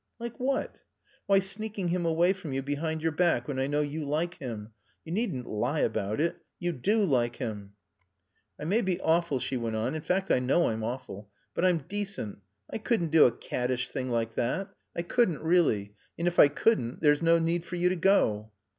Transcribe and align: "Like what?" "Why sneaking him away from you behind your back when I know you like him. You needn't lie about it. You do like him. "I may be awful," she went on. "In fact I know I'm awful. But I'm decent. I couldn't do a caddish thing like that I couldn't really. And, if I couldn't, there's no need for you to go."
"Like 0.17 0.39
what?" 0.39 0.75
"Why 1.27 1.37
sneaking 1.37 1.89
him 1.89 2.07
away 2.07 2.33
from 2.33 2.53
you 2.53 2.63
behind 2.63 3.03
your 3.03 3.11
back 3.11 3.47
when 3.47 3.59
I 3.59 3.67
know 3.67 3.81
you 3.81 4.03
like 4.03 4.33
him. 4.39 4.73
You 5.05 5.11
needn't 5.13 5.45
lie 5.45 5.81
about 5.81 6.19
it. 6.19 6.37
You 6.57 6.71
do 6.71 7.05
like 7.05 7.35
him. 7.35 7.73
"I 8.59 8.63
may 8.65 8.81
be 8.81 8.99
awful," 9.01 9.37
she 9.37 9.57
went 9.57 9.75
on. 9.75 9.93
"In 9.93 10.01
fact 10.01 10.31
I 10.31 10.39
know 10.39 10.69
I'm 10.69 10.83
awful. 10.83 11.29
But 11.53 11.65
I'm 11.65 11.85
decent. 11.87 12.39
I 12.67 12.79
couldn't 12.79 13.09
do 13.11 13.25
a 13.25 13.31
caddish 13.31 13.89
thing 13.89 14.09
like 14.09 14.33
that 14.33 14.73
I 14.95 15.03
couldn't 15.03 15.43
really. 15.43 15.93
And, 16.17 16.27
if 16.27 16.39
I 16.39 16.47
couldn't, 16.47 17.01
there's 17.01 17.21
no 17.21 17.37
need 17.37 17.63
for 17.63 17.75
you 17.75 17.87
to 17.89 17.95
go." 17.95 18.51